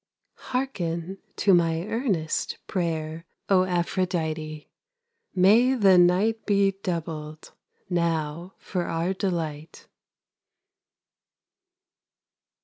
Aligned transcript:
Hearken 0.49 1.19
to 1.35 1.53
my 1.53 1.85
earnest 1.85 2.57
Prayer, 2.65 3.27
O 3.49 3.65
Aphrodite! 3.65 4.67
May 5.35 5.75
the 5.75 5.99
night 5.99 6.43
be 6.47 6.71
doubled 6.81 7.53
Now 7.87 8.55
for 8.57 8.85
our 8.85 9.13
delight. 9.13 9.87